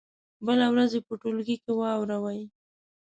بله 0.45 0.65
ورځ 0.73 0.91
یې 0.95 1.01
په 1.07 1.13
ټولګي 1.21 1.55
کې 1.63 1.71
واوروئ. 1.79 2.41